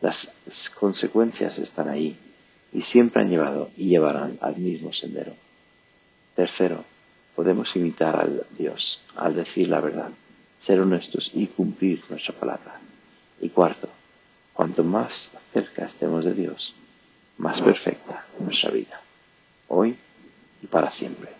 las 0.00 0.34
consecuencias 0.78 1.58
están 1.58 1.88
ahí 1.88 2.16
y 2.72 2.82
siempre 2.82 3.22
han 3.22 3.30
llevado 3.30 3.70
y 3.76 3.88
llevarán 3.88 4.38
al 4.40 4.56
mismo 4.56 4.92
sendero. 4.92 5.34
Tercero, 6.34 6.84
podemos 7.36 7.74
imitar 7.76 8.16
al 8.16 8.44
Dios 8.58 9.02
al 9.14 9.34
decir 9.34 9.68
la 9.68 9.80
verdad, 9.80 10.10
ser 10.58 10.80
honestos 10.80 11.30
y 11.32 11.46
cumplir 11.46 12.02
nuestra 12.08 12.34
palabra. 12.34 12.80
Y 13.40 13.50
cuarto, 13.50 13.88
cuanto 14.52 14.82
más 14.82 15.36
cerca 15.52 15.84
estemos 15.84 16.24
de 16.24 16.34
Dios, 16.34 16.74
más 17.38 17.60
perfecta 17.60 18.24
nuestra 18.38 18.70
vida, 18.70 19.00
hoy 19.68 19.96
y 20.62 20.66
para 20.66 20.90
siempre. 20.90 21.30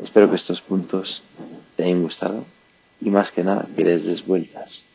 Espero 0.00 0.28
que 0.28 0.36
estos 0.36 0.60
puntos 0.60 1.22
te 1.76 1.84
hayan 1.84 2.02
gustado 2.02 2.44
y 3.00 3.10
más 3.10 3.32
que 3.32 3.44
nada 3.44 3.66
que 3.76 3.84
les 3.84 4.04
des 4.04 4.24
vueltas 4.24 4.86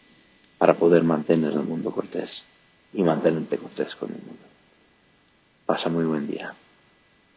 para 0.58 0.76
poder 0.76 1.04
mantener 1.04 1.54
el 1.54 1.63
mundo 1.63 1.91
cortés 1.91 2.47
y 2.93 3.04
mantenerte 3.04 3.58
cortés 3.58 3.95
con 3.95 4.10
el 4.10 4.17
mundo. 4.17 4.43
Pasa 5.65 5.89
muy 5.89 6.06
buen 6.06 6.28
día. 6.28 6.54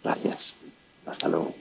Gracias. 0.02 0.56
Hasta 1.06 1.28
luego. 1.28 1.54